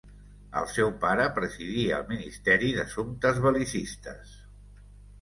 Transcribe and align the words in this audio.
El 0.61 0.69
seu 0.75 0.89
pare 1.03 1.27
presidia 1.35 2.01
el 2.01 2.09
Ministeri 2.15 2.75
d'Assumptes 2.81 3.41
Bel·licistes. 3.47 4.39